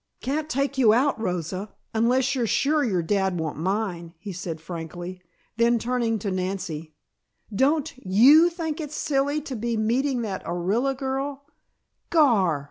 "Can't 0.19 0.49
take 0.49 0.79
you 0.79 0.93
out, 0.95 1.21
Rosa, 1.21 1.75
unless 1.93 2.33
you're 2.33 2.47
sure 2.47 2.83
your 2.83 3.03
dad 3.03 3.37
won't 3.39 3.59
mind," 3.59 4.13
he 4.17 4.33
said 4.33 4.59
frankly. 4.59 5.21
Then 5.57 5.77
turning 5.77 6.17
to 6.17 6.31
Nancy, 6.31 6.95
"Don't 7.53 7.93
you 8.03 8.49
think 8.49 8.81
it's 8.81 8.95
silly 8.95 9.41
to 9.41 9.55
be 9.55 9.77
meeting 9.77 10.23
that 10.23 10.43
Orilla 10.43 10.95
girl" 10.97 11.45
"Gar!" 12.17 12.59